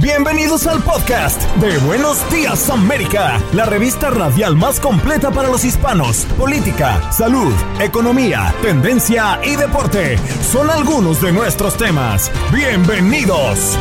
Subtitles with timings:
[0.00, 6.24] Bienvenidos al podcast de Buenos Días América, la revista radial más completa para los hispanos.
[6.38, 12.30] Política, salud, economía, tendencia y deporte son algunos de nuestros temas.
[12.52, 13.76] Bienvenidos.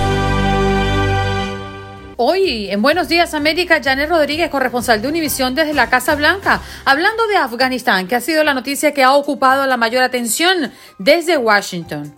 [2.16, 7.28] Hoy, en Buenos Días América, Janet Rodríguez, corresponsal de Univisión desde la Casa Blanca, hablando
[7.28, 12.16] de Afganistán, que ha sido la noticia que ha ocupado la mayor atención desde Washington.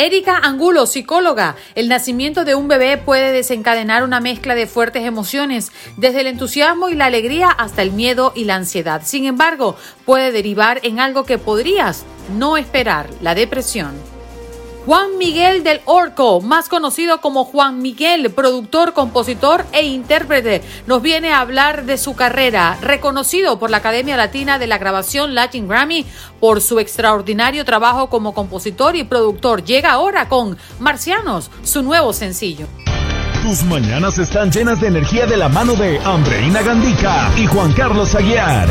[0.00, 1.56] Erika Angulo, psicóloga.
[1.74, 6.88] El nacimiento de un bebé puede desencadenar una mezcla de fuertes emociones, desde el entusiasmo
[6.88, 9.02] y la alegría hasta el miedo y la ansiedad.
[9.04, 12.04] Sin embargo, puede derivar en algo que podrías
[12.38, 14.17] no esperar, la depresión.
[14.88, 21.30] Juan Miguel del Orco, más conocido como Juan Miguel, productor, compositor e intérprete, nos viene
[21.30, 26.06] a hablar de su carrera, reconocido por la Academia Latina de la Grabación Latin Grammy
[26.40, 29.62] por su extraordinario trabajo como compositor y productor.
[29.62, 32.66] Llega ahora con Marcianos, su nuevo sencillo.
[33.42, 38.14] Tus mañanas están llenas de energía de la mano de Andreina Gandica y Juan Carlos
[38.14, 38.70] Aguiar.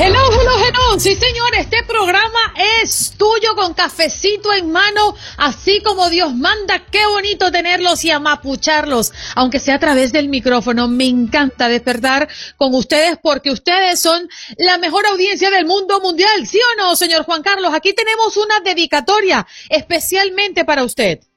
[0.00, 1.00] Hello, hello, hello.
[1.00, 6.84] Sí, señor, este programa es tuyo con cafecito en mano, así como Dios manda.
[6.88, 10.86] Qué bonito tenerlos y amapucharlos, aunque sea a través del micrófono.
[10.86, 16.46] Me encanta despertar con ustedes porque ustedes son la mejor audiencia del mundo mundial.
[16.46, 17.74] ¿Sí o no, señor Juan Carlos?
[17.74, 21.27] Aquí tenemos una dedicatoria especialmente para usted.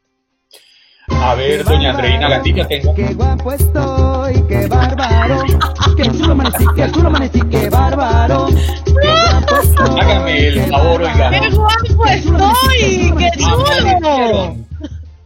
[1.20, 2.94] A ver, doña Andreina Gandica, tengo.
[2.94, 5.44] Qué guapo estoy, qué bárbaro.
[5.96, 8.48] Qué chulo amanecí, qué chulo amanecí, qué bárbaro.
[10.00, 11.30] Hágame el favor, oiga.
[11.30, 13.14] ¡Qué guapo estoy!
[13.18, 14.56] ¡Qué chulo!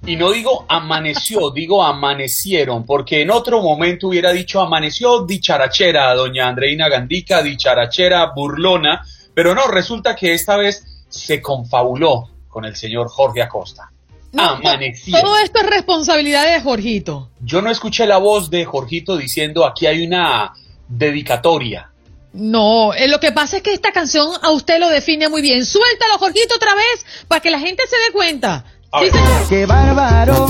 [0.06, 6.48] Y no digo amaneció, digo amanecieron, porque en otro momento hubiera dicho amaneció dicharachera, doña
[6.48, 9.02] Andreina Gandica, dicharachera, burlona,
[9.34, 13.92] pero no, resulta que esta vez se confabuló con el señor Jorge Acosta.
[14.36, 17.30] Todo esto es responsabilidad de Jorgito.
[17.42, 20.54] Yo no escuché la voz de Jorgito diciendo aquí hay una
[20.88, 21.90] dedicatoria.
[22.34, 25.66] No, eh, lo que pasa es que esta canción a usted lo define muy bien.
[25.66, 28.66] Suéltalo, Jorgito, otra vez, para que la gente se dé cuenta.
[28.92, 29.14] A Sí, ver.
[29.14, 29.48] señor.
[29.50, 30.48] Qué bárbaro,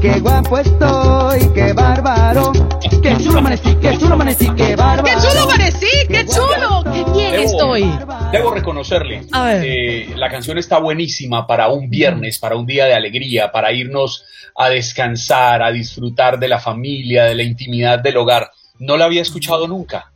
[0.00, 2.52] qué guapo estoy, qué bárbaro.
[3.02, 5.17] Qué chulo amanecí, qué chulo amanecí, qué bárbaro.
[7.82, 9.64] Debo- reconocerle, A ver.
[9.66, 14.24] eh, la canción está buenísima para un viernes, para un día de alegría, para irnos
[14.56, 18.50] a descansar, a disfrutar de la familia, de la intimidad del hogar.
[18.78, 20.10] No la había escuchado nunca.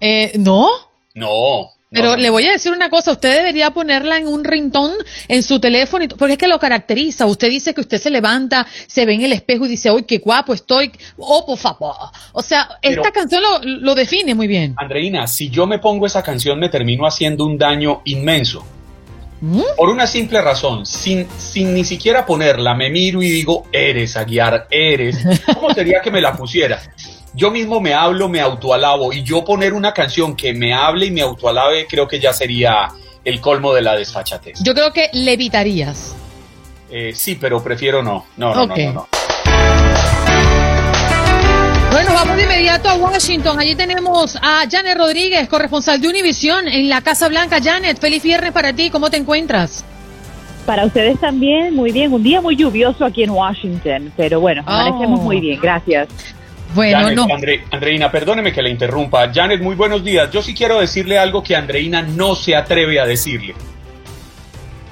[0.00, 0.68] Eh, ¿No?
[1.14, 1.70] No.
[1.90, 4.94] Pero no, le voy a decir una cosa, usted debería ponerla en un ringtone
[5.26, 7.24] en su teléfono, porque es que lo caracteriza.
[7.26, 10.18] Usted dice que usted se levanta, se ve en el espejo y dice, ¡ay, qué
[10.18, 10.92] guapo estoy!
[11.16, 11.94] ¡Oh, por favor!
[12.32, 14.74] O sea, Pero- esta canción lo, lo define muy bien.
[14.76, 18.64] Andreina, si yo me pongo esa canción me termino haciendo un daño inmenso.
[19.40, 19.62] ¿Mm?
[19.76, 24.66] Por una simple razón, sin, sin ni siquiera ponerla, me miro y digo, eres, Aguiar,
[24.70, 25.18] eres.
[25.54, 26.80] ¿Cómo sería que me la pusiera?
[27.34, 31.10] Yo mismo me hablo, me autoalabo, y yo poner una canción que me hable y
[31.10, 32.88] me autoalabe, creo que ya sería
[33.24, 34.60] el colmo de la desfachatez.
[34.62, 36.16] Yo creo que le evitarías.
[36.90, 38.26] Eh, sí, pero prefiero no.
[38.36, 39.08] No, no, no, no.
[42.00, 43.58] Bueno, vamos de inmediato a Washington.
[43.58, 47.58] Allí tenemos a Janet Rodríguez, corresponsal de Univisión en la Casa Blanca.
[47.60, 48.88] Janet, feliz viernes para ti.
[48.88, 49.84] ¿Cómo te encuentras?
[50.64, 52.12] Para ustedes también, muy bien.
[52.12, 55.24] Un día muy lluvioso aquí en Washington, pero bueno, amanecemos Oh.
[55.24, 56.06] muy bien, gracias.
[56.72, 57.26] Bueno, Janet, no.
[57.34, 59.32] Andre- Andreina, perdóneme que le interrumpa.
[59.34, 60.30] Janet, muy buenos días.
[60.30, 63.56] Yo sí quiero decirle algo que Andreina no se atreve a decirle.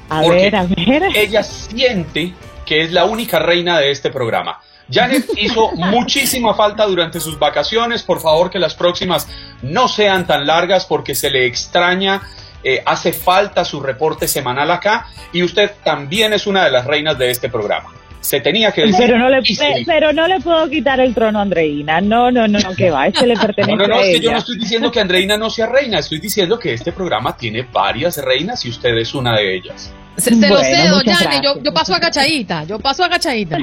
[0.09, 1.05] A ¿Por ver, a ver.
[1.15, 2.33] Ella siente
[2.65, 4.59] que es la única reina de este programa.
[4.91, 8.03] Janet hizo muchísima falta durante sus vacaciones.
[8.03, 9.29] Por favor, que las próximas
[9.63, 12.23] no sean tan largas porque se le extraña.
[12.65, 17.17] eh, hace falta su reporte semanal acá y usted también es una de las reinas
[17.17, 17.91] de este programa.
[18.21, 18.97] Se tenía que decir.
[18.99, 19.41] Pero no, le,
[19.87, 22.01] pero no le puedo quitar el trono a Andreina.
[22.01, 23.07] No, no, no, que va.
[23.07, 25.37] Este le pertenece No, no, no, a es que yo no estoy diciendo que Andreina
[25.37, 29.37] no sea reina, estoy diciendo que este programa tiene varias reinas y usted es una
[29.37, 29.93] de ellas.
[30.17, 31.43] Se, se lo cedo, Janet.
[31.43, 32.65] Yo, yo paso agachadita.
[32.65, 33.59] Yo paso agachadita.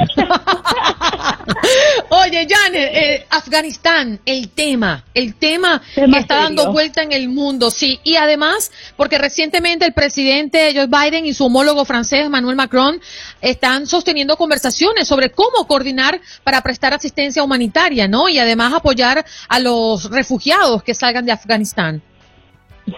[2.09, 7.29] Oye, Janet, eh, Afganistán, el tema, el tema Tema que está dando vuelta en el
[7.29, 7.99] mundo, sí.
[8.03, 12.99] Y además, porque recientemente el presidente Joe Biden y su homólogo francés Emmanuel Macron
[13.41, 18.29] están sosteniendo conversaciones sobre cómo coordinar para prestar asistencia humanitaria, ¿no?
[18.29, 22.01] Y además apoyar a los refugiados que salgan de Afganistán.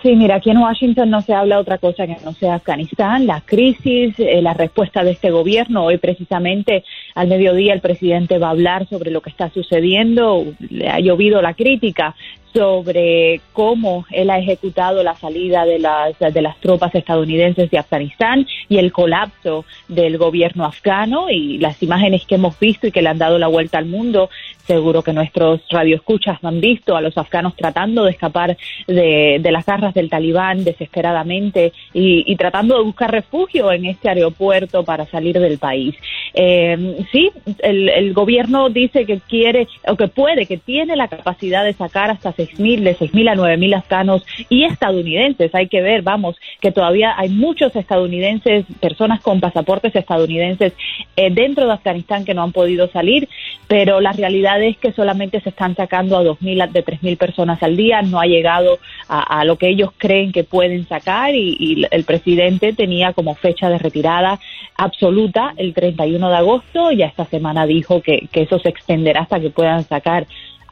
[0.01, 3.41] Sí, mira, aquí en Washington no se habla otra cosa que no sea Afganistán, la
[3.41, 5.85] crisis, eh, la respuesta de este gobierno.
[5.85, 6.83] Hoy precisamente
[7.13, 10.43] al mediodía el presidente va a hablar sobre lo que está sucediendo.
[10.71, 12.15] Le ha llovido la crítica
[12.55, 18.47] sobre cómo él ha ejecutado la salida de las, de las tropas estadounidenses de Afganistán
[18.69, 23.09] y el colapso del gobierno afgano y las imágenes que hemos visto y que le
[23.09, 24.29] han dado la vuelta al mundo.
[24.65, 28.57] Seguro que nuestros radioescuchas han visto a los afganos tratando de escapar
[28.87, 34.07] de, de las garras del talibán desesperadamente y, y tratando de buscar refugio en este
[34.07, 35.93] aeropuerto para salir del país.
[36.33, 41.65] Eh, sí, el, el gobierno dice que quiere o que puede, que tiene la capacidad
[41.65, 45.53] de sacar hasta 6.000, de 6.000 a 9.000 afganos y estadounidenses.
[45.53, 50.73] Hay que ver, vamos, que todavía hay muchos estadounidenses, personas con pasaportes estadounidenses
[51.15, 53.27] eh, dentro de Afganistán que no han podido salir,
[53.67, 57.75] pero la realidad es que solamente se están sacando a 2.000, de 3.000 personas al
[57.75, 61.85] día, no ha llegado a, a lo que ellos creen que pueden sacar y, y
[61.89, 64.39] el presidente tenía como fecha de retirada
[64.77, 69.39] absoluta el 31 de agosto, ya esta semana dijo que, que eso se extenderá hasta
[69.39, 70.27] que puedan sacar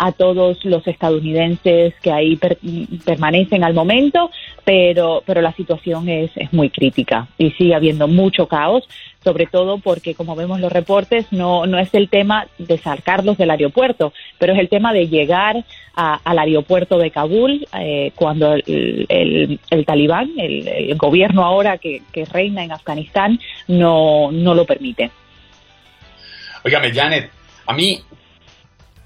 [0.06, 2.58] a todos los estadounidenses que ahí per-
[3.06, 4.30] permanecen al momento,
[4.66, 8.84] pero, pero la situación es, es muy crítica y sigue habiendo mucho caos,
[9.24, 13.52] sobre todo porque, como vemos los reportes, no, no es el tema de sacarlos del
[13.52, 15.64] aeropuerto, pero es el tema de llegar
[15.96, 22.02] a- al aeropuerto de Kabul eh, cuando el, el- el talibán, el, gobierno ahora que,
[22.12, 23.40] que reina en Afganistán,
[23.70, 25.12] no, no lo permite.
[26.66, 27.30] Óigame, Janet,
[27.68, 28.00] a mí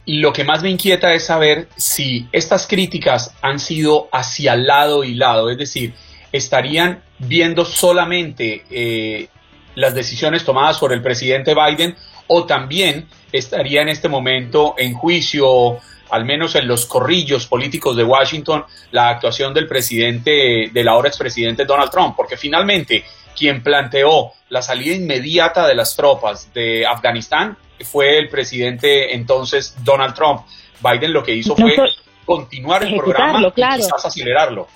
[0.08, 5.16] lo que más me inquieta es saber si estas críticas han sido hacia lado y
[5.16, 5.94] lado, es decir,
[6.32, 9.28] estarían viendo solamente eh,
[9.76, 11.96] las decisiones tomadas por el presidente Biden
[12.28, 15.78] o también estaría en este momento en juicio,
[16.10, 21.66] al menos en los corrillos políticos de Washington, la actuación del presidente, del ahora expresidente
[21.66, 23.04] Donald Trump, porque finalmente
[23.38, 30.16] quien planteó la salida inmediata de las tropas de Afganistán fue el presidente entonces Donald
[30.16, 30.42] Trump.
[30.82, 31.84] Biden lo que hizo No fue so-
[32.26, 33.78] continuar el programa claro.
[33.78, 34.68] y quizás acelerarlo.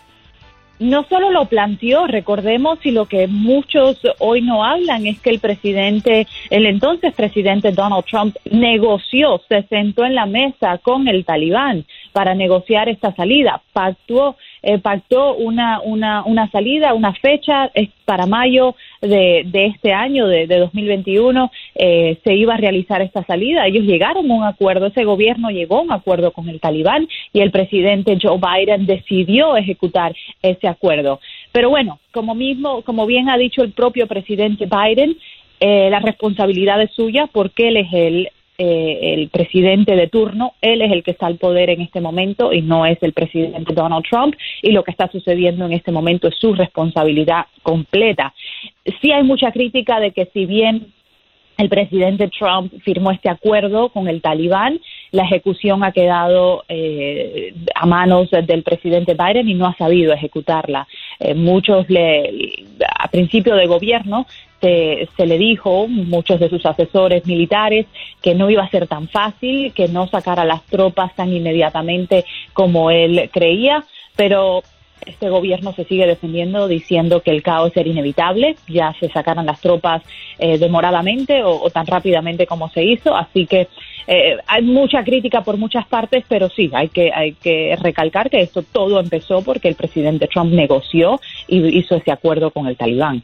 [0.79, 5.39] no solo lo planteó, recordemos, y lo que muchos hoy no hablan es que el
[5.39, 11.85] presidente, el entonces presidente Donald Trump negoció, se sentó en la mesa con el talibán
[12.11, 18.25] para negociar esta salida, pactó, eh, pactó una, una, una salida, una fecha es para
[18.25, 23.65] mayo de, de este año, de, de 2021, eh, se iba a realizar esta salida.
[23.65, 27.39] Ellos llegaron a un acuerdo, ese gobierno llegó a un acuerdo con el talibán y
[27.39, 31.19] el presidente Joe Biden decidió ejecutar ese acuerdo.
[31.51, 35.17] Pero bueno, como mismo, como bien ha dicho el propio presidente Biden,
[35.59, 38.29] eh, la responsabilidad es suya porque él es el
[38.63, 42.53] eh, el presidente de turno, él es el que está al poder en este momento
[42.53, 46.27] y no es el presidente Donald Trump y lo que está sucediendo en este momento
[46.27, 48.35] es su responsabilidad completa.
[49.01, 50.93] Sí hay mucha crítica de que si bien
[51.61, 54.79] el presidente Trump firmó este acuerdo con el talibán.
[55.11, 60.87] La ejecución ha quedado eh, a manos del presidente Biden y no ha sabido ejecutarla.
[61.23, 62.65] Eh, muchos le,
[62.99, 64.25] a principio de gobierno
[64.59, 67.85] se, se, le dijo, muchos de sus asesores militares,
[68.23, 72.89] que no iba a ser tan fácil, que no sacara las tropas tan inmediatamente como
[72.89, 73.85] él creía,
[74.15, 74.63] pero
[75.05, 79.59] este gobierno se sigue defendiendo diciendo que el caos era inevitable, ya se sacaron las
[79.61, 80.03] tropas
[80.39, 83.67] eh, demoradamente o, tan rápidamente como se hizo, así que
[84.07, 88.41] eh, hay mucha crítica por muchas partes, pero sí, hay que, hay que recalcar que
[88.41, 93.23] esto todo empezó porque el presidente Trump negoció y hizo ese acuerdo con el talibán.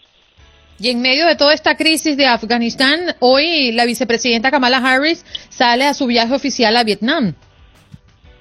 [0.80, 5.86] Y en medio de toda esta crisis de Afganistán, hoy la vicepresidenta Kamala Harris sale
[5.86, 7.34] a su viaje oficial a Vietnam.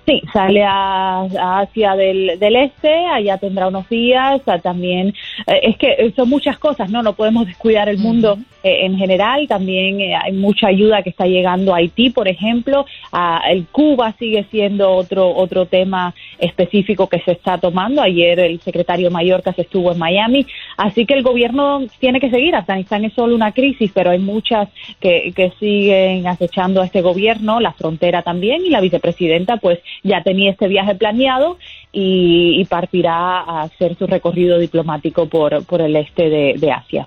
[0.06, 5.08] Sí, sale a, a Asia del, del, Este, allá tendrá unos días, también,
[5.48, 7.02] eh, es que son muchas cosas, ¿no?
[7.02, 8.44] No podemos descuidar el mundo uh -huh.
[8.62, 12.86] eh, en general, también eh, hay mucha ayuda que está llegando a Haití, por ejemplo,
[13.10, 18.02] a, el Cuba sigue siendo otro, otro tema específico que se está tomando.
[18.02, 22.54] Ayer el secretario Mallorca se estuvo en Miami, así que el gobierno tiene que seguir.
[22.54, 24.68] Afganistán es solo una crisis, pero hay muchas
[25.00, 30.22] que, que siguen acechando a este gobierno, la frontera también, y la vicepresidenta pues ya
[30.22, 31.58] tenía este viaje planeado
[31.92, 37.06] y, partirá a hacer su recorrido diplomático por, por el este de, de Asia.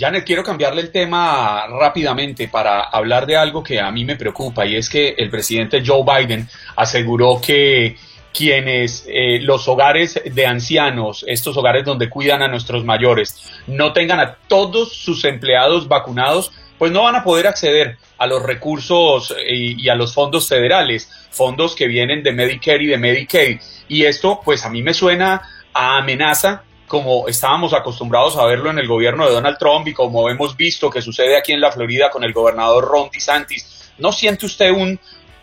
[0.00, 4.64] Janet, quiero cambiarle el tema rápidamente para hablar de algo que a mí me preocupa
[4.64, 7.96] y es que el presidente Joe Biden aseguró que
[8.32, 14.20] quienes eh, los hogares de ancianos, estos hogares donde cuidan a nuestros mayores, no tengan
[14.20, 19.54] a todos sus empleados vacunados, pues no van a poder acceder a los recursos eh,
[19.54, 23.60] y, y a los fondos federales, fondos que vienen de Medicare y de Medicaid.
[23.88, 28.80] Y esto, pues a mí me suena a amenaza como estábamos acostumbrados a verlo en
[28.80, 32.10] el gobierno de Donald Trump y como hemos visto que sucede aquí en la Florida
[32.10, 33.92] con el gobernador Ron DeSantis.
[33.98, 34.98] ¿No siente usted un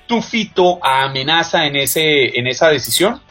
[0.08, 3.22] tufito a amenaza en ese en esa decisión?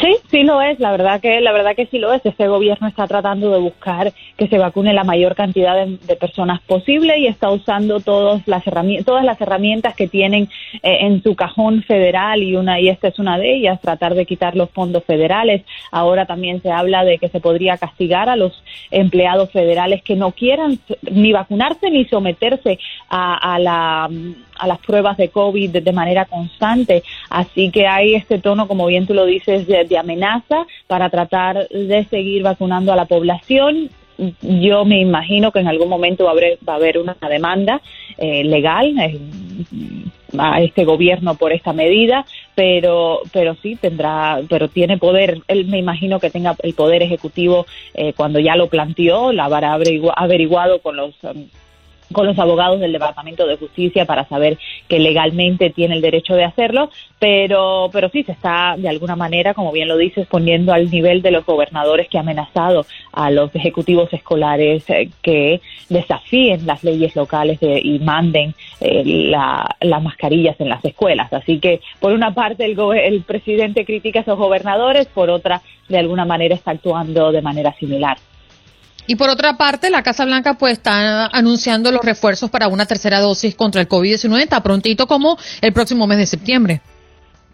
[0.00, 2.24] Sí, sí lo es, la verdad que la verdad que sí lo es.
[2.24, 7.18] Este gobierno está tratando de buscar que se vacune la mayor cantidad de, personas posible
[7.18, 10.48] y está usando todas las herramientas, todas las herramientas que tienen
[10.82, 14.24] eh, en su cajón federal y una y esta es una de ellas, tratar de
[14.24, 15.62] quitar los fondos federales.
[15.90, 20.32] Ahora también se habla de que se podría castigar a los empleados federales que no
[20.32, 20.78] quieran
[21.10, 22.78] ni vacunarse ni someterse
[23.10, 24.08] a, a la
[24.62, 27.02] a las pruebas de COVID de, de, manera constante.
[27.28, 31.68] Así que hay este tono, como bien tú lo dices, de, de amenaza para tratar
[31.68, 33.90] de seguir vacunando a la población
[34.42, 37.80] yo me imagino que en algún momento va a haber, una demanda
[38.18, 39.18] eh, legal eh,
[40.38, 42.24] a este gobierno por esta medida,
[42.54, 45.40] pero pero sí tendrá, pero tiene poder.
[45.48, 49.74] Él me imagino que tenga el poder ejecutivo eh, cuando ya lo planteó, la habrá
[49.74, 51.46] averiguado con los um,
[52.12, 56.44] con los abogados del Departamento de Justicia para saber que legalmente tiene el derecho de
[56.44, 60.90] hacerlo, pero, pero sí se está de alguna manera, como bien lo dices, poniendo al
[60.90, 66.82] nivel de los gobernadores que ha amenazado a los ejecutivos escolares eh, que desafíen las
[66.84, 71.32] leyes locales de, y manden eh, la, las mascarillas en las escuelas.
[71.32, 75.98] Así que, por una parte, el, el presidente critica a esos gobernadores, por otra, de
[75.98, 78.16] alguna manera está actuando de manera similar.
[79.06, 83.20] Y por otra parte, la Casa Blanca pues está anunciando los refuerzos para una tercera
[83.20, 86.80] dosis contra el COVID-19 está prontito como el próximo mes de septiembre.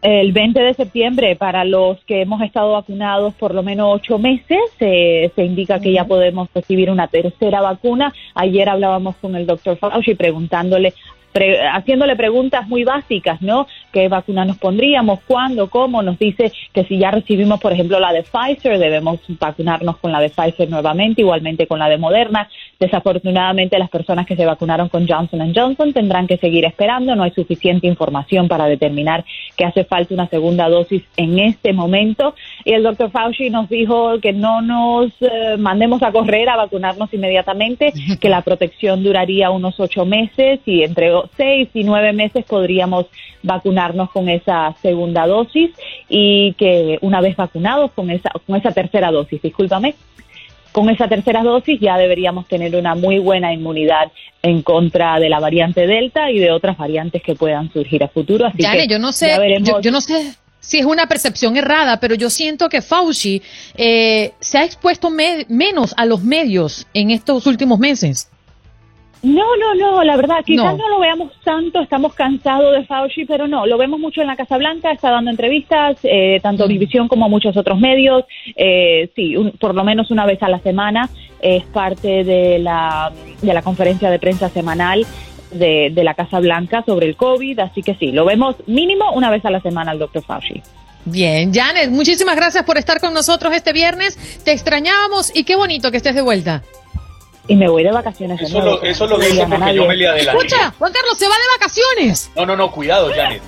[0.00, 4.58] El 20 de septiembre, para los que hemos estado vacunados por lo menos ocho meses,
[4.78, 8.12] eh, se indica que ya podemos recibir una tercera vacuna.
[8.34, 10.94] Ayer hablábamos con el doctor Fauci preguntándole
[11.32, 13.66] pre haciéndole preguntas muy básicas, ¿no?
[13.92, 15.20] ¿Qué vacuna nos pondríamos?
[15.26, 15.68] ¿Cuándo?
[15.68, 16.02] ¿Cómo?
[16.02, 20.20] Nos dice que si ya recibimos, por ejemplo, la de Pfizer, debemos vacunarnos con la
[20.20, 22.49] de Pfizer nuevamente, igualmente con la de Moderna.
[22.78, 27.14] Desafortunadamente, las personas que se vacunaron con Johnson Johnson tendrán que seguir esperando.
[27.14, 29.25] No hay suficiente información para determinar
[29.56, 32.35] que hace falta una segunda dosis en este momento.
[32.64, 37.12] Y el doctor Fauci nos dijo que no nos eh, mandemos a correr a vacunarnos
[37.12, 43.06] inmediatamente, que la protección duraría unos ocho meses y entre seis y nueve meses podríamos
[43.42, 45.70] vacunarnos con esa segunda dosis
[46.08, 49.94] y que una vez vacunados con esa, con esa tercera dosis, discúlpame,
[50.72, 55.40] con esa tercera dosis ya deberíamos tener una muy buena inmunidad en contra de la
[55.40, 58.46] variante Delta y de otras variantes que puedan surgir a futuro.
[58.46, 61.98] Así Yane, que yo no sé, yo, yo, no sé si es una percepción errada,
[62.00, 63.42] pero yo siento que Fauci
[63.76, 68.30] eh, se ha expuesto me menos a los medios en estos últimos meses.
[69.22, 70.84] No, no, no, la verdad, quizás no.
[70.84, 70.88] no.
[70.90, 74.56] lo veamos tanto, estamos cansados de Fauci, pero no, lo vemos mucho en la Casa
[74.58, 76.68] Blanca, está dando entrevistas, eh, tanto mm.
[76.68, 80.60] División como muchos otros medios, eh, sí, un, por lo menos una vez a la
[80.60, 81.08] semana,
[81.40, 85.04] es parte de la, de la conferencia de prensa semanal
[85.50, 89.30] de, de la Casa Blanca sobre el COVID, así que sí, lo vemos mínimo una
[89.30, 90.62] vez a la semana al doctor Fauci.
[91.04, 95.90] Bien, Janet, muchísimas gracias por estar con nosotros este viernes, te extrañábamos y qué bonito
[95.90, 96.62] que estés de vuelta
[97.48, 98.40] y me voy de vacaciones.
[98.40, 100.46] Eso, lo, eso lo dice porque yo me le adelanté.
[100.46, 102.30] Escucha, Juan Carlos se va de vacaciones.
[102.36, 103.42] No, no, no, cuidado, Janet.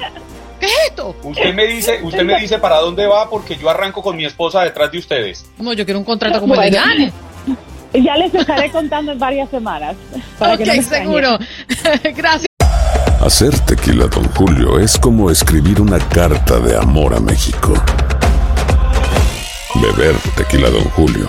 [0.59, 1.15] ¿Qué es esto?
[1.23, 4.63] Usted me dice, usted me dice para dónde va porque yo arranco con mi esposa
[4.63, 5.47] detrás de ustedes.
[5.59, 7.15] No, yo quiero un contrato como bueno, el de Janet.
[7.93, 9.97] Ya les estaré contando en varias semanas.
[10.39, 11.39] Para ok, que no seguro.
[12.15, 12.47] Gracias.
[13.21, 17.75] Hacer tequila, don Julio, es como escribir una carta de amor a México.
[19.75, 21.29] Beber tequila, don Julio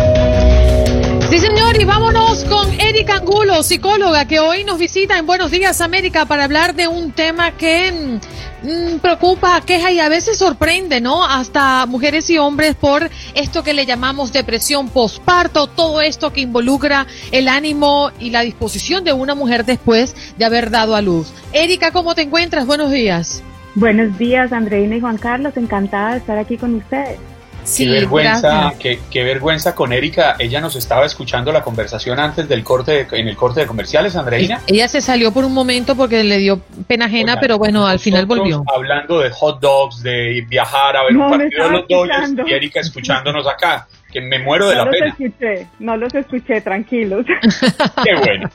[1.31, 5.79] Sí, señor, y vámonos con Erika Angulo, psicóloga, que hoy nos visita en Buenos Días
[5.79, 8.19] América para hablar de un tema que
[8.63, 11.23] mm, preocupa, queja y a veces sorprende, ¿no?
[11.23, 17.07] Hasta mujeres y hombres por esto que le llamamos depresión postparto, todo esto que involucra
[17.31, 21.31] el ánimo y la disposición de una mujer después de haber dado a luz.
[21.53, 22.65] Erika, ¿cómo te encuentras?
[22.65, 23.41] Buenos días.
[23.75, 27.19] Buenos días, Andreina y Juan Carlos, encantada de estar aquí con ustedes.
[27.77, 30.35] Qué vergüenza, qué, qué, vergüenza con Erika.
[30.39, 34.61] Ella nos estaba escuchando la conversación antes del corte, en el corte de comerciales, Andreina.
[34.67, 38.25] Ella se salió por un momento porque le dio pena ajena, pero bueno, al final
[38.25, 38.63] volvió.
[38.73, 42.79] Hablando de hot dogs, de viajar a ver un partido de los Dodgers y Erika
[42.79, 45.15] escuchándonos acá que me muero de no la los pena.
[45.17, 47.25] Escuché, no los escuché, tranquilos.
[48.03, 48.49] Qué bueno.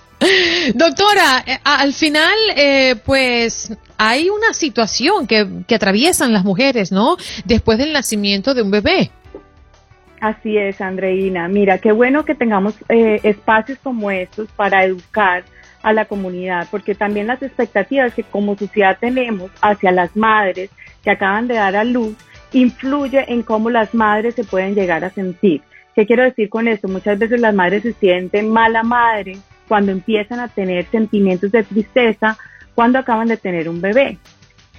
[0.75, 7.17] Doctora, eh, al final, eh, pues hay una situación que, que atraviesan las mujeres, ¿no?
[7.45, 9.11] Después del nacimiento de un bebé.
[10.21, 11.49] Así es, Andreina.
[11.49, 15.45] Mira, qué bueno que tengamos eh, espacios como estos para educar
[15.83, 20.71] a la comunidad, porque también las expectativas que como sociedad tenemos hacia las madres
[21.05, 22.17] que acaban de dar a luz
[22.53, 25.63] influye en cómo las madres se pueden llegar a sentir.
[25.95, 26.89] ¿Qué quiero decir con esto?
[26.89, 32.39] Muchas veces las madres se sienten mala madre cuando empiezan a tener sentimientos de tristeza
[32.75, 34.19] cuando acaban de tener un bebé.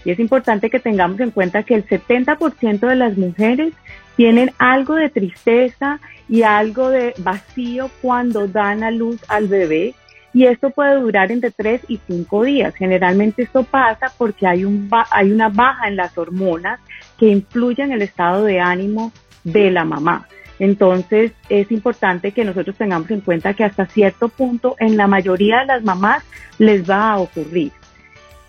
[0.06, 3.74] Y es importante que tengamos en cuenta que el 70% de las mujeres
[4.16, 9.96] tienen algo de tristeza y algo de vacío cuando dan a luz al bebé.
[10.34, 12.76] Y esto puede durar entre 3 y 5 días.
[12.76, 16.80] Generalmente esto pasa porque hay, un hay una baja en las hormonas
[17.18, 19.12] que influyen en el estado de ánimo
[19.44, 20.28] de la mamá.
[20.60, 25.60] Entonces es importante que nosotros tengamos en cuenta que hasta cierto punto en la mayoría
[25.60, 26.24] de las mamás
[26.58, 27.72] les va a ocurrir.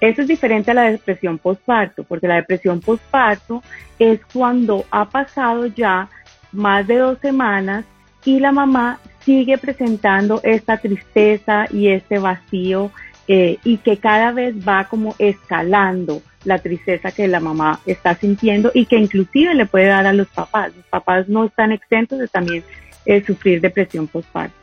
[0.01, 3.63] Eso es diferente a la depresión postparto, porque la depresión postparto
[3.99, 6.09] es cuando ha pasado ya
[6.53, 7.85] más de dos semanas
[8.25, 12.91] y la mamá sigue presentando esta tristeza y este vacío
[13.27, 18.71] eh, y que cada vez va como escalando la tristeza que la mamá está sintiendo
[18.73, 20.73] y que inclusive le puede dar a los papás.
[20.75, 22.65] Los papás no están exentos de también
[23.05, 24.57] eh, sufrir depresión postparto.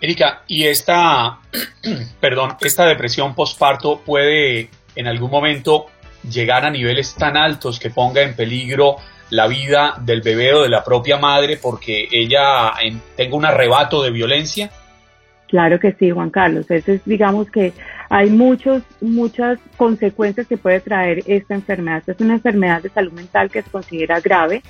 [0.00, 1.38] Erika, ¿y esta,
[2.20, 5.86] perdón, esta depresión postparto puede en algún momento
[6.30, 8.96] llegar a niveles tan altos que ponga en peligro
[9.30, 12.72] la vida del bebé o de la propia madre porque ella
[13.16, 14.70] tenga un arrebato de violencia?
[15.48, 16.70] Claro que sí, Juan Carlos.
[16.70, 17.72] Eso es, digamos que
[18.08, 21.98] hay muchos, muchas consecuencias que puede traer esta enfermedad.
[21.98, 24.62] Esta es una enfermedad de salud mental que se considera grave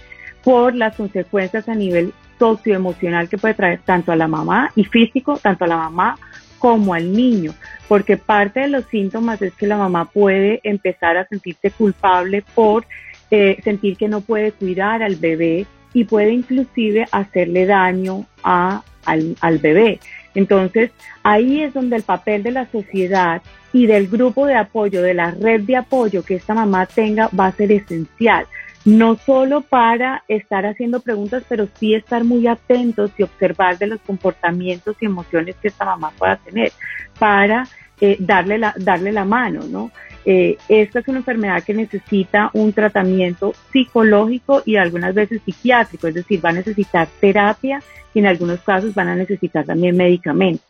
[0.42, 5.38] por las consecuencias a nivel socioemocional que puede traer tanto a la mamá y físico,
[5.40, 6.18] tanto a la mamá
[6.58, 7.52] como al niño,
[7.88, 12.86] porque parte de los síntomas es que la mamá puede empezar a sentirse culpable por
[13.30, 19.36] eh, sentir que no puede cuidar al bebé y puede inclusive hacerle daño a, al,
[19.40, 20.00] al bebé.
[20.34, 20.90] Entonces,
[21.22, 23.42] ahí es donde el papel de la sociedad
[23.72, 27.46] y del grupo de apoyo, de la red de apoyo que esta mamá tenga va
[27.46, 28.46] a ser esencial.
[28.84, 34.00] No solo para estar haciendo preguntas, pero sí estar muy atentos y observar de los
[34.00, 36.72] comportamientos y emociones que esta mamá pueda tener
[37.18, 37.66] para
[38.00, 39.90] eh, darle, la, darle la mano, ¿no?
[40.26, 46.14] Eh, esta es una enfermedad que necesita un tratamiento psicológico y algunas veces psiquiátrico, es
[46.14, 47.82] decir, va a necesitar terapia
[48.14, 50.66] y en algunos casos van a necesitar también medicamentos.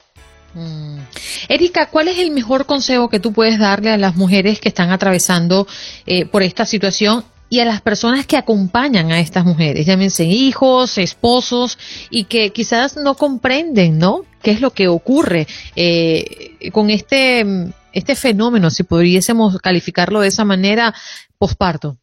[0.55, 0.99] Mm.
[1.49, 4.91] Erika, ¿cuál es el mejor consejo que tú puedes darle a las mujeres que están
[4.91, 5.67] atravesando
[6.07, 10.99] eh, por esta situación y a las personas que acompañan a estas mujeres, llámense hijos,
[10.99, 11.79] esposos,
[12.11, 14.25] y que quizás no comprenden, ¿no?
[14.43, 17.45] ¿Qué es lo que ocurre eh, con este,
[17.95, 20.95] este fenómeno, si pudiésemos calificarlo de esa manera,
[21.39, 21.97] posparto?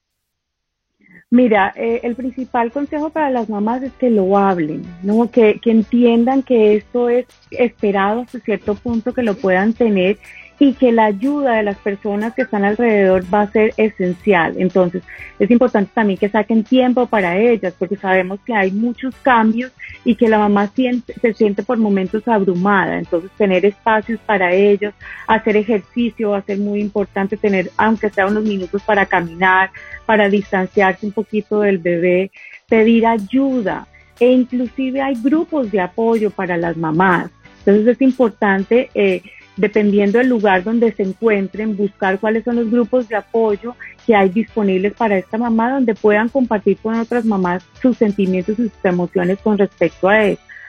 [1.30, 5.32] Mira, eh, el principal consejo para las mamás es que lo hablen, ¿no?
[5.32, 10.18] Que, que entiendan que esto es esperado hasta cierto punto que lo puedan tener
[10.62, 14.54] y que la ayuda de las personas que están alrededor va a ser esencial.
[14.58, 15.02] Entonces,
[15.40, 19.72] es importante también que saquen tiempo para ellas, porque sabemos que hay muchos cambios
[20.06, 23.00] y que la mamá siente, se siente por momentos abrumada.
[23.00, 24.94] Entonces, tener espacios para ellos,
[25.26, 29.72] hacer ejercicio va a ser muy importante, tener, aunque sea unos minutos para caminar,
[30.06, 32.30] para distanciarse un poquito del bebé,
[32.70, 33.88] pedir ayuda.
[34.20, 37.32] E inclusive hay grupos de apoyo para las mamás.
[37.66, 38.92] Entonces, es importante...
[38.94, 39.24] Eh,
[39.58, 44.30] dependiendo del lugar donde se encuentren, buscar cuáles son los grupos de apoyo que hay
[44.30, 49.40] disponibles para esta mamá, donde puedan compartir con otras mamás sus sentimientos y sus emociones
[49.40, 50.16] con respecto a,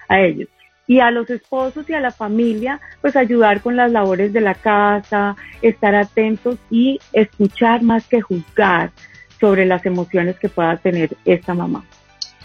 [0.09, 0.49] a ellos.
[0.87, 4.55] Y a los esposos y a la familia, pues ayudar con las labores de la
[4.55, 8.91] casa, estar atentos y escuchar más que juzgar
[9.41, 11.85] sobre las emociones que pueda tener esta mamá.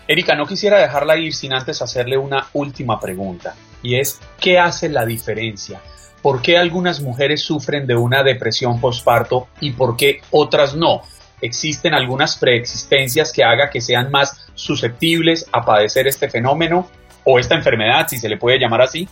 [0.08, 4.88] Erika, no quisiera dejarla ir sin antes hacerle una última pregunta, y es, ¿qué hace
[4.88, 5.82] la diferencia?
[6.28, 11.04] ¿Por qué algunas mujeres sufren de una depresión postparto y por qué otras no?
[11.40, 16.90] ¿Existen algunas preexistencias que haga que sean más susceptibles a padecer este fenómeno
[17.24, 19.08] o esta enfermedad, si se le puede llamar así?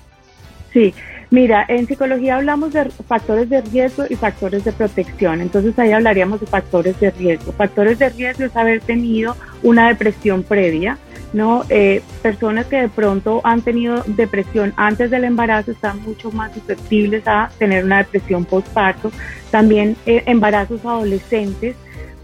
[0.73, 0.93] Sí,
[1.29, 5.41] mira, en psicología hablamos de factores de riesgo y factores de protección.
[5.41, 7.51] Entonces ahí hablaríamos de factores de riesgo.
[7.53, 10.97] Factores de riesgo es haber tenido una depresión previa,
[11.33, 11.63] ¿no?
[11.69, 17.23] Eh, personas que de pronto han tenido depresión antes del embarazo están mucho más susceptibles
[17.27, 19.11] a tener una depresión postparto.
[19.51, 21.75] También eh, embarazos adolescentes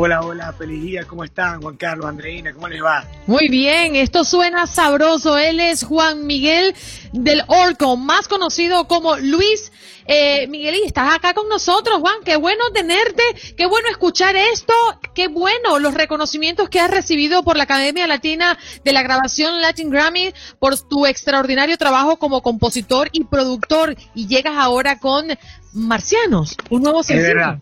[0.00, 1.60] Hola, hola, feliz día, ¿cómo están?
[1.60, 3.04] Juan Carlos, Andreina, ¿cómo les va?
[3.26, 5.36] Muy bien, esto suena sabroso.
[5.36, 6.72] Él es Juan Miguel
[7.12, 9.72] del Orco, más conocido como Luis.
[10.06, 12.14] Eh, Miguel, y estás acá con nosotros, Juan.
[12.24, 13.24] Qué bueno tenerte,
[13.56, 14.72] qué bueno escuchar esto,
[15.16, 19.90] qué bueno los reconocimientos que has recibido por la Academia Latina de la Grabación Latin
[19.90, 23.96] Grammy por tu extraordinario trabajo como compositor y productor.
[24.14, 25.26] Y llegas ahora con
[25.72, 27.58] Marcianos, un nuevo sencillo.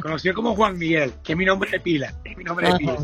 [0.00, 2.96] Conocido como Juan Miguel, que es mi nombre de pila, es mi nombre de pila.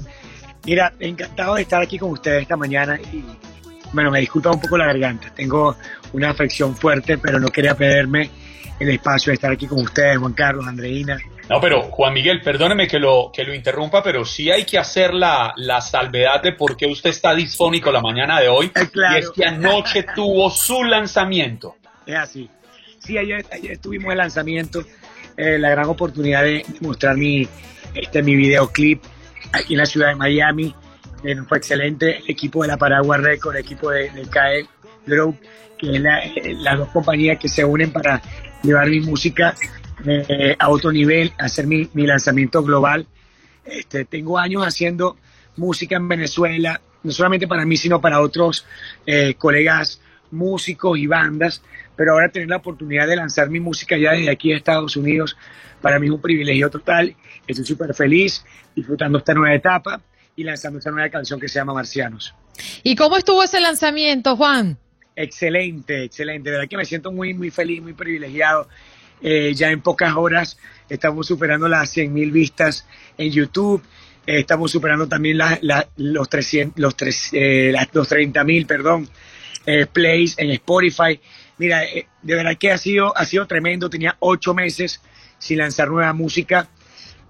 [0.64, 3.24] Mira, encantado de estar aquí con ustedes esta mañana y,
[3.92, 5.76] bueno, me disculpa un poco la garganta, tengo
[6.12, 8.31] una afección fuerte, pero no quería perderme
[8.79, 11.18] el espacio de estar aquí con ustedes, Juan Carlos, Andreina.
[11.48, 15.12] No, pero Juan Miguel, perdóneme que lo, que lo interrumpa, pero sí hay que hacer
[15.12, 18.66] la, la salvedad de por qué usted está disfónico la mañana de hoy.
[18.66, 19.16] Eh, claro.
[19.16, 21.76] Y es que anoche tuvo su lanzamiento.
[22.07, 22.48] Es así.
[23.00, 24.85] Sí, ayer, ayer tuvimos el lanzamiento,
[25.40, 27.48] eh, la gran oportunidad de mostrar mi,
[27.94, 29.03] este, mi videoclip
[29.53, 30.74] aquí en la ciudad de Miami.
[31.24, 32.18] Eh, fue excelente.
[32.18, 34.66] El equipo de la Paraguay Record, el equipo de, CAE
[35.07, 35.38] Group,
[35.79, 38.20] que es la- eh, las dos compañías que se unen para
[38.62, 39.55] llevar mi música
[40.59, 43.07] a otro nivel, hacer mi, mi lanzamiento global.
[43.64, 45.16] Este, tengo años haciendo
[45.57, 48.66] música en Venezuela, no solamente para mí, sino para otros
[49.37, 50.00] colegas
[50.31, 51.62] músicos y bandas,
[52.01, 55.37] pero ahora tener la oportunidad de lanzar mi música ya desde aquí a Estados Unidos,
[55.83, 57.15] para mí es un privilegio total.
[57.47, 58.43] Estoy súper feliz
[58.75, 60.01] disfrutando esta nueva etapa
[60.35, 62.35] y lanzando esta nueva canción que se llama Marcianos.
[62.83, 64.79] ¿Y cómo estuvo ese lanzamiento, Juan?
[65.15, 66.49] Excelente, excelente.
[66.49, 68.67] De verdad que me siento muy, muy feliz, muy privilegiado.
[69.21, 70.57] Eh, ya en pocas horas
[70.89, 72.87] estamos superando las 100.000 vistas
[73.19, 73.83] en YouTube.
[74.27, 79.07] Eh, estamos superando también la- la- los, 300, los, tres, eh, las- los 30.000, perdón,
[79.67, 81.21] eh, plays en Spotify.
[81.61, 83.90] Mira, eh, de verdad que ha sido, ha sido tremendo.
[83.90, 85.03] Tenía ocho meses
[85.37, 86.66] sin lanzar nueva música.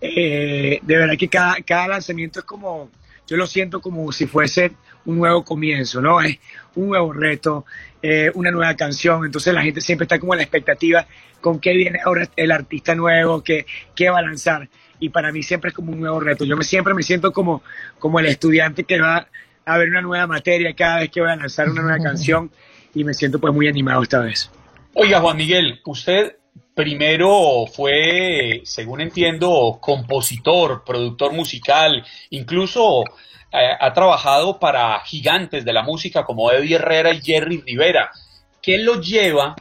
[0.00, 2.92] Eh, de verdad que cada, cada lanzamiento es como,
[3.26, 4.70] yo lo siento como si fuese
[5.04, 6.20] un nuevo comienzo, ¿no?
[6.20, 6.38] Es
[6.76, 7.66] un nuevo reto,
[8.02, 9.24] eh, una nueva canción.
[9.24, 11.08] Entonces la gente siempre está como en la expectativa
[11.40, 13.66] con qué viene ahora el artista nuevo, qué,
[13.96, 14.68] qué va a lanzar.
[15.00, 16.44] Y para mí siempre es como un nuevo reto.
[16.44, 17.64] Yo me, siempre me siento como,
[17.98, 19.26] como el estudiante que va
[19.64, 22.52] a ver una nueva materia cada vez que voy a lanzar una nueva canción
[22.94, 24.50] y me siento pues muy animado esta vez.
[24.94, 26.36] Oiga, Juan Miguel, usted
[26.74, 33.04] primero fue, según entiendo, compositor, productor musical, incluso
[33.52, 38.10] eh, ha trabajado para gigantes de la música como Eddie Herrera y Jerry Rivera.
[38.62, 39.54] ¿Qué lo lleva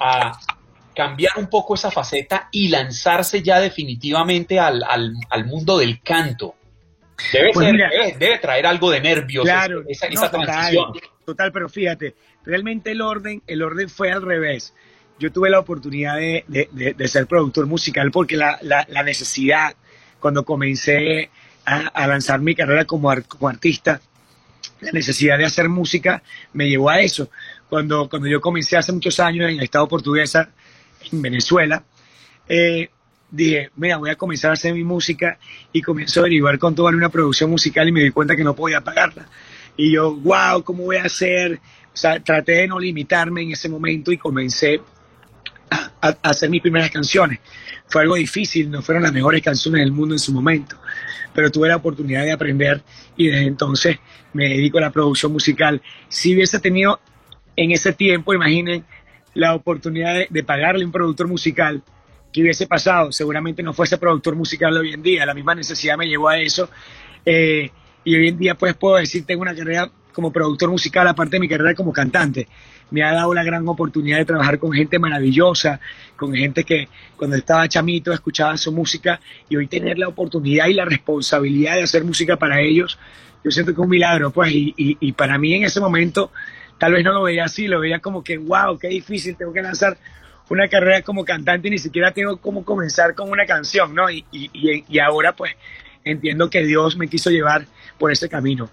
[0.00, 0.38] a
[0.94, 6.54] cambiar un poco esa faceta y lanzarse ya definitivamente al, al- al mundo del canto?
[7.32, 7.88] Debe, Pues ser- mira.
[7.90, 10.92] debe, debe traer algo de nervios Claro, esa, no, esa total, transición.
[11.26, 12.14] Total, pero fíjate,
[12.48, 14.72] realmente el orden, el orden fue al revés.
[15.18, 19.74] Yo tuve la oportunidad de, de- ser productor musical porque la, la- necesidad,
[20.18, 21.28] cuando comencé
[21.66, 24.00] a, lanzar mi carrera como, como artista,
[24.80, 26.22] la necesidad de hacer música
[26.54, 27.30] me llevó a eso.
[27.68, 30.48] Cuando, cuando yo comencé hace muchos años en el Estado portuguesa,
[31.12, 31.84] en Venezuela,
[32.48, 32.88] eh,
[33.30, 35.38] dije, mira, voy a comenzar a hacer mi música
[35.70, 38.56] y comencé a averiguar cuánto vale una producción musical y me di cuenta que no
[38.56, 39.28] podía pagarla.
[39.76, 41.60] Y yo, wow, ¿cómo voy a hacer?
[41.98, 44.80] O sea, traté de no limitarme en ese momento y comencé
[45.68, 47.40] a, hacer mis primeras canciones.
[47.88, 50.76] Fue algo difícil, no fueron las mejores canciones del mundo en su momento,
[51.34, 52.82] pero tuve la oportunidad de aprender
[53.16, 53.98] y desde entonces
[54.32, 55.82] me dedico a la producción musical.
[56.08, 57.00] Si hubiese tenido
[57.56, 58.84] en ese tiempo, imaginen,
[59.34, 61.82] la oportunidad de, pagarle a un productor musical,
[62.32, 63.10] ¿qué hubiese pasado?
[63.10, 66.70] Seguramente no fuese productor musical hoy en día, la misma necesidad me llevó a eso.
[67.26, 67.72] eh,
[68.04, 71.40] y hoy en día pues puedo decir, tengo una carrera como productor musical, aparte de
[71.40, 72.48] mi carrera como cantante.
[72.90, 75.78] Me ha dado la gran oportunidad de trabajar con gente maravillosa,
[76.16, 80.74] con gente que cuando estaba chamito escuchaba su música y hoy tener la oportunidad y
[80.74, 82.98] la responsabilidad de hacer música para ellos,
[83.44, 86.32] yo siento que es un milagro, pues, y, para mí en ese momento
[86.78, 89.62] tal vez no lo veía así, lo veía como que, wow, qué difícil, tengo que
[89.62, 89.98] lanzar
[90.50, 94.10] una carrera como cantante y ni siquiera tengo cómo comenzar con una canción, ¿no?
[94.10, 95.52] Y, y, y ahora pues
[96.02, 97.66] entiendo que Dios me quiso llevar
[98.00, 98.68] por ese camino.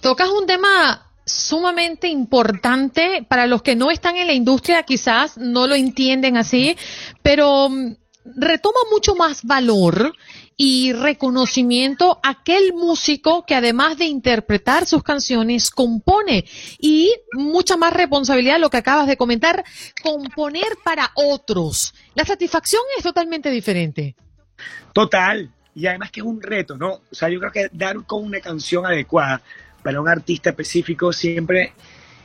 [0.00, 5.66] Tocas un tema sumamente importante para los que no están en la industria, quizás no
[5.66, 6.76] lo entienden así,
[7.22, 7.94] pero mm,
[8.36, 10.12] retoma mucho más valor
[10.56, 16.44] y reconocimiento aquel músico que además de interpretar sus canciones, compone
[16.78, 19.64] y mucha más responsabilidad, lo que acabas de comentar,
[20.02, 21.94] componer para otros.
[22.14, 24.16] La satisfacción es totalmente diferente.
[24.92, 25.50] Total.
[25.74, 26.92] Y además que es un reto, ¿no?
[27.10, 29.40] O sea, yo creo que dar con una canción adecuada
[29.82, 31.72] para un artista específico siempre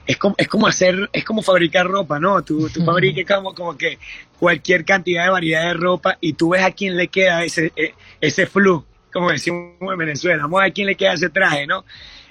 [0.05, 2.43] es como, es como hacer, es como fabricar ropa, ¿no?
[2.43, 3.97] Tú, tú fabricas como, como que
[4.39, 7.93] cualquier cantidad de variedad de ropa y tú ves a quién le queda ese, eh,
[8.21, 11.65] ese flu, como decimos en Venezuela, vamos a ver a quién le queda ese traje,
[11.65, 11.85] ¿no?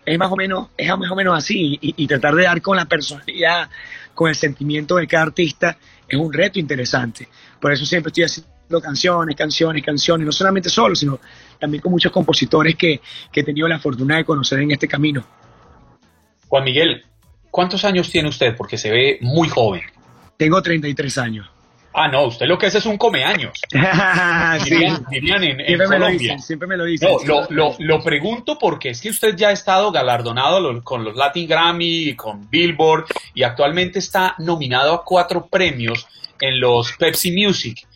[0.06, 2.76] Es más o menos, es más o menos así y, y tratar de dar con
[2.76, 3.70] la personalidad,
[4.14, 7.28] con el sentimiento de cada artista es un reto interesante.
[7.60, 11.18] Por eso siempre estoy haciendo canciones, canciones, canciones, no solamente solo, sino
[11.58, 13.00] también con muchos compositores que,
[13.32, 15.24] que he tenido la fortuna de conocer en este camino.
[16.48, 17.04] Juan Miguel,
[17.50, 18.56] ¿cuántos años tiene usted?
[18.56, 19.82] Porque se ve muy joven.
[20.36, 21.50] Tengo 33 años.
[21.96, 23.52] Ah, no, usted lo que es es un comeaños.
[24.64, 24.70] Sí.
[24.70, 26.18] Dirían, dirían en, en Siempre me lo Colombia.
[26.18, 27.08] dicen, siempre me lo dicen.
[27.08, 31.04] No, lo, lo, lo pregunto porque es que usted ya ha estado galardonado lo- con
[31.04, 36.06] los Latin Grammy con Billboard y actualmente está nominado a cuatro premios
[36.40, 37.86] en los Pepsi Music.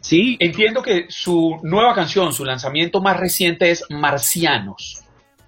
[0.00, 0.36] Sí.
[0.40, 5.02] Entiendo que su nueva canción, su lanzamiento más reciente es Marcianos.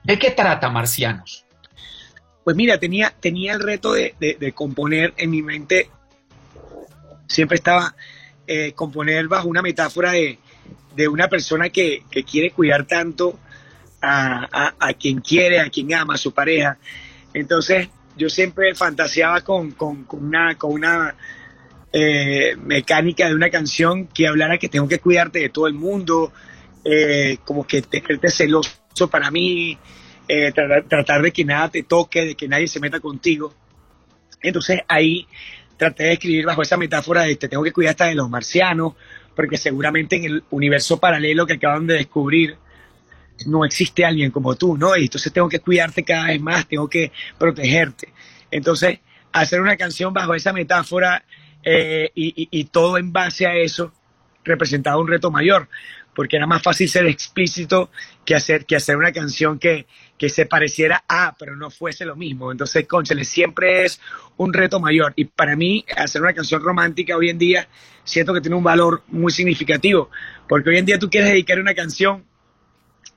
[0.04, 1.44] ¿De qué trata Marcianos?
[2.44, 5.88] Pues mira, tenía, tenía el reto de, de- componer en mi mente,
[7.28, 7.94] siempre estaba
[8.46, 10.38] eh, componer bajo una metáfora de,
[10.96, 13.38] de una persona que, que quiere cuidar tanto
[14.00, 16.78] a, a- a quien quiere, a quien ama, a su pareja.
[17.32, 21.14] Entonces yo siempre fantaseaba con, con- con una, con una
[21.92, 26.32] eh, mecánica de una canción que hablara que tengo que cuidarte de todo el mundo,
[26.84, 28.72] eh, como que tenerte celoso
[29.10, 29.76] para mí,
[30.28, 33.54] eh, tratar, tratar de que nada te toque, de que nadie se meta contigo.
[34.40, 35.26] Entonces ahí
[35.76, 38.94] traté de escribir bajo esa metáfora de te tengo que cuidar hasta de los marcianos,
[39.34, 42.56] porque seguramente en el universo paralelo que acaban de descubrir
[43.46, 44.96] no existe alguien como tú, ¿no?
[44.96, 48.12] Y entonces tengo que cuidarte cada vez más, tengo que protegerte.
[48.50, 49.00] Entonces,
[49.32, 51.24] hacer una canción bajo esa metáfora
[51.64, 53.92] eh, y, todo en base a eso
[54.44, 55.68] representaba un reto mayor,
[56.14, 57.90] porque era más fácil ser explícito
[58.24, 59.86] que hacer, que hacer una canción que,
[60.18, 62.52] que se pareciera a, pero no fuese lo mismo.
[62.52, 64.00] Entonces, conchale, siempre es
[64.36, 65.12] un reto mayor.
[65.16, 67.68] Y para mí, hacer una canción romántica hoy en día,
[68.04, 70.10] siento que tiene un valor muy significativo,
[70.48, 72.24] porque hoy en día tú quieres dedicar una canción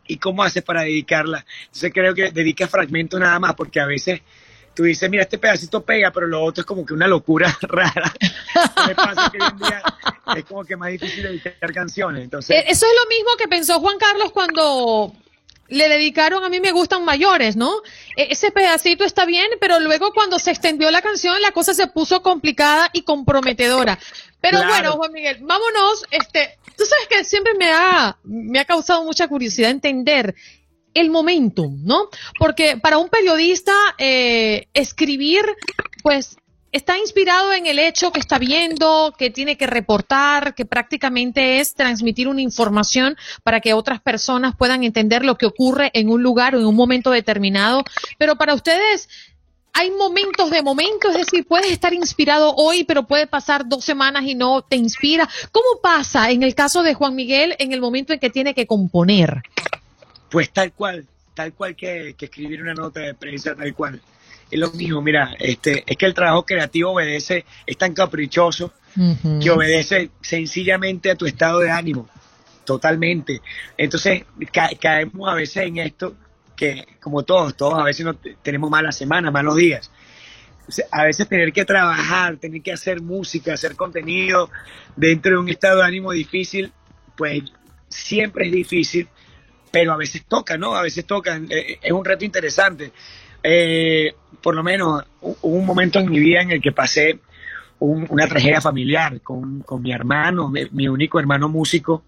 [0.08, 1.46] y cómo haces para dedicarla.
[1.66, 4.22] Entonces creo que dedica fragmentos nada más, porque a veces
[4.76, 8.14] tú dices, mira, este pedacito pega, pero lo otro es como que una locura rara.
[8.88, 9.82] Me pasa que hoy en día
[10.36, 12.24] es como que más difícil dedicar canciones.
[12.24, 15.14] Entonces, Eh, Eso es lo mismo que pensó Juan Carlos cuando
[15.68, 17.72] le dedicaron a mí me gustan mayores, ¿no?
[18.16, 21.88] E- Ese pedacito está bien, pero luego cuando se extendió la canción la cosa se
[21.88, 23.98] puso complicada y comprometedora.
[24.42, 24.70] Pero Claro.
[24.74, 29.28] bueno, Juan Miguel, vámonos, este, tú sabes que siempre me ha, me ha causado mucha
[29.28, 30.36] curiosidad entender
[30.96, 32.10] el momentum, ¿no?
[32.40, 35.46] Porque para un periodista eh, escribir,
[36.02, 36.38] pues
[36.72, 41.74] está inspirado en el hecho que está viendo, que tiene que reportar, que prácticamente es
[41.74, 46.56] transmitir una información para que otras personas puedan entender lo que ocurre en un lugar
[46.56, 47.84] o en un momento determinado.
[48.18, 49.08] Pero para ustedes,
[49.72, 54.24] hay momentos de momentos, es decir, puedes estar inspirado hoy, pero puede pasar dos semanas
[54.26, 55.30] y no te inspira.
[55.52, 58.68] ¿Cómo pasa en el caso de Juan Miguel en el momento en que tiene que
[58.68, 59.44] componer?
[60.30, 64.02] Pues tal cual, tal cual que, que escribir una nota de prensa, tal cual.
[64.52, 68.74] Es lo mismo, mira, este, es que el trabajo creativo obedece, es tan caprichoso
[69.42, 72.08] que obedece sencillamente a tu estado de ánimo,
[72.64, 73.42] totalmente.
[73.78, 76.16] Entonces ca- caemos a veces en esto
[76.56, 79.92] que, como todos, todos a veces no te- tenemos malas semanas, malos días.
[80.68, 84.50] O sea, A veces tener que trabajar, tener que hacer música, hacer contenido
[84.96, 86.72] dentro de un estado de ánimo difícil,
[87.18, 87.44] pues
[87.90, 89.08] siempre es difícil,
[89.76, 90.74] pero a veces toca, ¿no?
[90.74, 91.36] A veces toca.
[91.50, 92.94] Eh, Es un reto interesante.
[93.44, 97.20] Eh, por lo menos hu- hubo un momento en mi vida en el que pasé
[97.80, 102.06] un- una tragedia familiar con, con mi hermano, mi, único hermano músico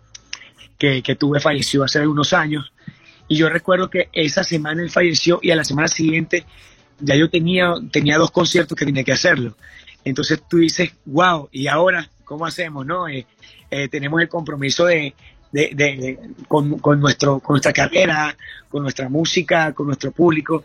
[0.78, 2.72] que, que tuve falleció hace algunos años.
[3.28, 6.46] Y yo recuerdo que esa semana él falleció y a la semana siguiente
[7.02, 9.58] ya yo tenía, tenía dos conciertos que tenía que hacerlo.
[10.06, 12.86] Entonces tú dices, wow, ¿y ahora cómo hacemos?
[12.86, 13.28] no Eh,
[13.70, 15.14] eh, tenemos el compromiso de,
[15.52, 18.36] de- de- con, con nuestro, con nuestra carrera,
[18.70, 20.64] con nuestra música, con nuestro público.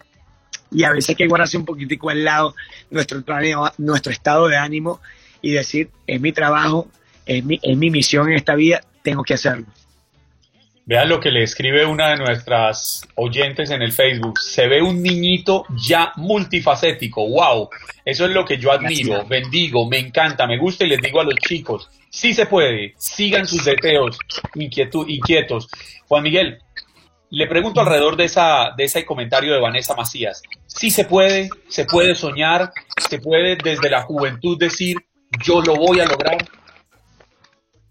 [0.70, 2.54] Y a veces hay que guardarse un poquitico al lado
[2.90, 5.00] nuestro, planeo- nuestro estado de ánimo
[5.42, 6.88] y decir, es mi trabajo,
[7.26, 9.66] es mi, es mi misión en esta vida, tengo que hacerlo.
[10.84, 14.38] Vean lo que le escribe una de nuestras oyentes en el Facebook.
[14.40, 17.28] Se ve un niñito ya multifacético.
[17.28, 17.70] ¡Wow!
[18.04, 21.24] Eso es lo que yo admiro, bendigo, me encanta, me gusta y les digo a
[21.24, 24.18] los chicos, sí se puede, sigan sus deseos
[24.56, 25.68] inquietu- inquietos.
[26.08, 26.58] Juan Miguel,
[27.30, 30.42] le pregunto alrededor de, esa, de ese comentario de Vanessa Macías.
[30.66, 32.72] Sí se puede, se puede soñar,
[33.08, 34.96] se puede desde la juventud decir,
[35.44, 36.38] yo lo voy a lograr.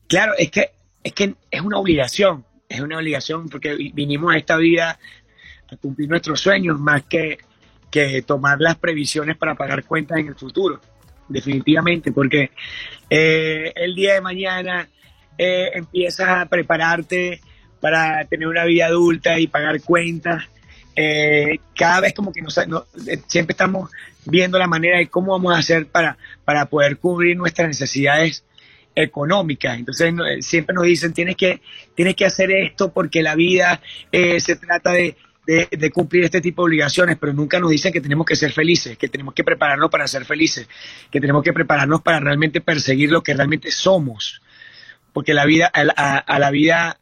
[0.07, 0.71] Claro, es que,
[1.03, 4.99] es que es una obligación, es una obligación porque vi- vinimos a esta vida
[5.71, 7.37] a cumplir nuestros sueños más que,
[7.89, 10.81] que tomar las previsiones para pagar cuentas en el futuro,
[11.27, 12.51] definitivamente, porque
[13.09, 14.87] eh, el día de mañana
[15.37, 17.41] eh, empiezas a prepararte
[17.79, 20.43] para tener una vida adulta y pagar cuentas.
[20.95, 22.85] eh, cada vez como que nos, no-
[23.27, 23.89] siempre estamos
[24.25, 28.43] viendo la manera de cómo vamos a hacer para, para poder cubrir nuestras necesidades
[28.95, 29.77] económicas.
[29.77, 31.61] Entonces eh, siempre nos dicen, tienes que,
[31.95, 35.15] tienes que hacer esto porque la vida eh, se trata de,
[35.91, 39.09] cumplir este tipo de obligaciones, pero nunca nos dicen que tenemos que ser felices, que
[39.09, 40.67] tenemos que prepararnos para ser felices,
[41.11, 44.41] que tenemos que prepararnos para realmente perseguir lo que realmente somos.
[45.13, 45.93] Porque la vida, a, la-
[46.25, 46.97] a- la vida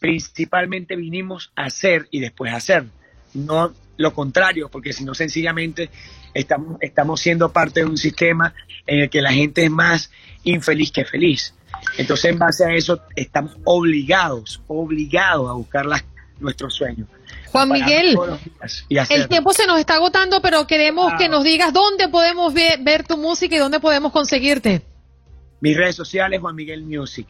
[0.00, 2.84] principalmente vinimos a hacer y después a hacer,
[3.32, 5.90] no lo contrario, porque si no sencillamente
[6.34, 8.54] estamos, estamos siendo parte de un sistema
[8.86, 10.10] en el que la gente es más
[10.42, 11.54] infeliz que feliz.
[11.98, 16.04] Entonces, en base a eso, estamos obligados, obligados a buscar las-
[16.40, 17.08] nuestros sueños.
[17.52, 18.18] Juan Miguel,
[19.10, 23.06] el tiempo se nos está agotando, pero queremos que nos digas dónde podemos ver, ver
[23.06, 24.82] tu música y dónde podemos conseguirte.
[25.60, 27.28] Mis redes sociales, Juan Miguel Music.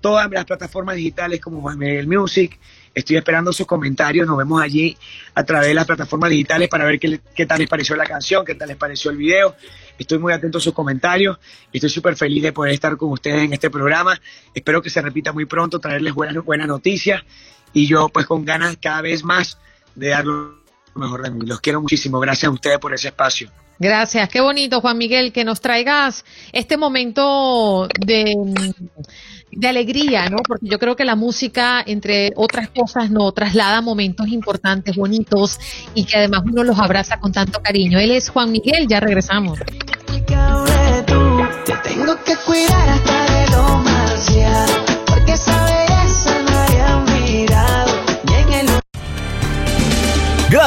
[0.00, 2.58] Todas las plataformas digitales como Juan Miguel Music.
[2.98, 4.26] Estoy esperando sus comentarios.
[4.26, 4.96] Nos vemos allí
[5.32, 8.56] a través de las plataformas digitales para ver qué, tal les pareció la canción, qué
[8.56, 9.54] tal les pareció el video.
[9.96, 11.38] Estoy muy atento a sus comentarios.
[11.72, 14.20] Estoy súper feliz de poder estar con ustedes en este programa.
[14.52, 17.22] Espero que se repita muy pronto, traerles buenas, buenas noticias.
[17.72, 19.58] Y yo, pues, con ganas cada vez más
[19.94, 20.56] de dar lo
[20.96, 21.46] mejor de mí.
[21.46, 22.18] Los quiero muchísimo.
[22.18, 23.48] Gracias a ustedes por ese espacio.
[23.80, 28.34] Gracias, qué bonito, Juan Miguel, que nos traigas este momento de,
[29.52, 30.38] de alegría, ¿no?
[30.46, 35.58] Porque yo creo que la música, entre otras cosas, no traslada momentos importantes, bonitos
[35.94, 37.98] y que además uno los abraza con tanto cariño.
[37.98, 39.58] Él es Juan Miguel, ya regresamos.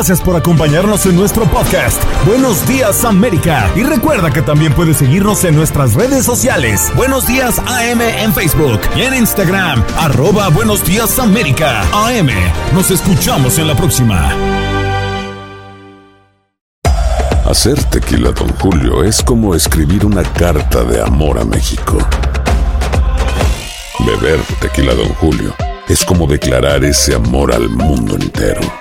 [0.01, 2.01] Gracias por acompañarnos en nuestro podcast.
[2.25, 3.71] Buenos días América.
[3.75, 6.91] Y recuerda que también puedes seguirnos en nuestras redes sociales.
[6.95, 9.83] Buenos días AM en Facebook y en Instagram.
[9.99, 11.83] Arroba Buenos días América.
[11.93, 12.29] AM.
[12.73, 14.33] Nos escuchamos en la próxima.
[17.45, 21.99] Hacer tequila, Don Julio, es como escribir una carta de amor a México.
[23.99, 25.53] Beber tequila, Don Julio,
[25.87, 28.80] es como declarar ese amor al mundo entero.